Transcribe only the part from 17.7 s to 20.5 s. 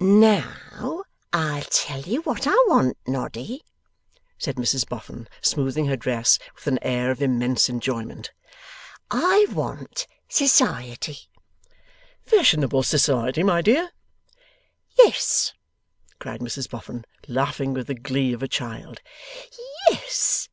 with the glee of a child. 'Yes!